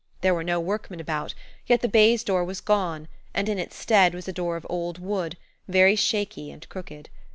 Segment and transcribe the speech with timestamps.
[0.21, 1.35] There were no workmen about,
[1.67, 4.97] yet the baize door was gone, and in its stead was a door of old
[4.97, 7.09] wood, very shaky and crooked.